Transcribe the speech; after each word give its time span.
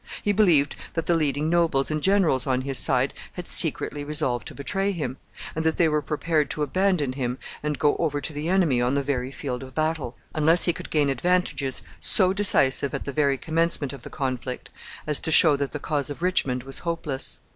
He 0.23 0.31
believed 0.33 0.75
that 0.93 1.05
the 1.05 1.13
leading 1.15 1.47
nobles 1.47 1.91
and 1.91 2.01
generals 2.01 2.47
on 2.47 2.61
his 2.61 2.79
side 2.79 3.13
had 3.33 3.47
secretly 3.47 4.03
resolved 4.03 4.47
to 4.47 4.55
betray 4.55 4.93
him, 4.93 5.17
and 5.55 5.63
that 5.63 5.77
they 5.77 5.87
were 5.87 6.01
prepared 6.01 6.49
to 6.49 6.63
abandon 6.63 7.13
him 7.13 7.37
and 7.61 7.77
go 7.77 7.95
over 7.97 8.19
to 8.19 8.33
the 8.33 8.49
enemy 8.49 8.81
on 8.81 8.95
the 8.95 9.03
very 9.03 9.29
field 9.29 9.61
of 9.61 9.75
battle, 9.75 10.17
unless 10.33 10.63
he 10.63 10.73
could 10.73 10.89
gain 10.89 11.11
advantages 11.11 11.83
so 11.99 12.33
decisive 12.33 12.95
at 12.95 13.05
the 13.05 13.11
very 13.13 13.37
commencement 13.37 13.93
of 13.93 14.01
the 14.01 14.09
conflict 14.09 14.71
as 15.05 15.19
to 15.19 15.31
show 15.31 15.55
that 15.55 15.71
the 15.71 15.77
cause 15.77 16.09
of 16.09 16.23
Richmond 16.23 16.63
was 16.63 16.79
hopeless. 16.79 17.39